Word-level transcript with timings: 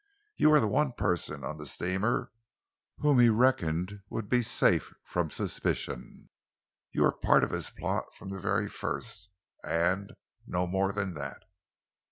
You 0.35 0.49
were 0.49 0.59
the 0.59 0.65
one 0.67 0.93
person 0.93 1.43
on 1.43 1.57
the 1.57 1.67
steamer 1.67 2.31
whom 3.01 3.19
he 3.19 3.29
reckoned 3.29 4.01
would 4.09 4.29
be 4.29 4.41
safe 4.41 4.91
from 5.03 5.29
suspicion. 5.29 6.29
You 6.91 7.03
were 7.03 7.11
part 7.11 7.43
of 7.43 7.51
his 7.51 7.69
plot 7.69 8.15
from 8.15 8.31
the 8.31 8.39
very 8.39 8.67
first, 8.67 9.29
and 9.63 10.11
no 10.47 10.65
more 10.65 10.91
than 10.91 11.13
that." 11.13 11.43